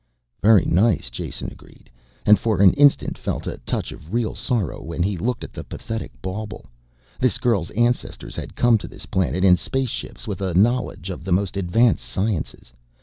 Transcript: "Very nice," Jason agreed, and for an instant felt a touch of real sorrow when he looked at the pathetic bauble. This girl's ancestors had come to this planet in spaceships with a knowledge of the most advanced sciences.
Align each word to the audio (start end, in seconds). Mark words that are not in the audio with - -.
"Very 0.41 0.65
nice," 0.65 1.11
Jason 1.11 1.49
agreed, 1.51 1.87
and 2.25 2.39
for 2.39 2.59
an 2.59 2.73
instant 2.73 3.19
felt 3.19 3.45
a 3.45 3.59
touch 3.67 3.91
of 3.91 4.11
real 4.15 4.33
sorrow 4.33 4.81
when 4.81 5.03
he 5.03 5.15
looked 5.15 5.43
at 5.43 5.53
the 5.53 5.63
pathetic 5.63 6.11
bauble. 6.23 6.65
This 7.19 7.37
girl's 7.37 7.69
ancestors 7.77 8.35
had 8.35 8.55
come 8.55 8.79
to 8.79 8.87
this 8.87 9.05
planet 9.05 9.43
in 9.43 9.55
spaceships 9.55 10.27
with 10.27 10.41
a 10.41 10.55
knowledge 10.55 11.11
of 11.11 11.23
the 11.23 11.31
most 11.31 11.55
advanced 11.55 12.03
sciences. 12.05 12.73